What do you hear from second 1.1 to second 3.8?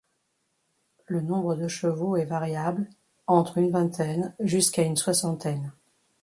nombre de chevaux est variable entre une